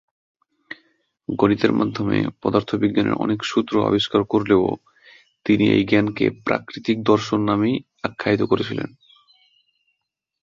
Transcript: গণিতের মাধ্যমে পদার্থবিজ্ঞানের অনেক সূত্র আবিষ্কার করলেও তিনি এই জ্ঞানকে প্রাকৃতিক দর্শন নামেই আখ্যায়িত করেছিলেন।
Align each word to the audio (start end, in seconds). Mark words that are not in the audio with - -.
গণিতের 1.29 1.71
মাধ্যমে 1.73 2.17
পদার্থবিজ্ঞানের 2.41 3.15
অনেক 3.15 3.39
সূত্র 3.43 3.73
আবিষ্কার 3.85 4.21
করলেও 4.23 4.63
তিনি 5.45 5.65
এই 5.69 5.83
জ্ঞানকে 5.85 6.25
প্রাকৃতিক 6.45 6.97
দর্শন 7.03 7.39
নামেই 7.41 7.75
আখ্যায়িত 8.03 8.41
করেছিলেন। 8.41 8.89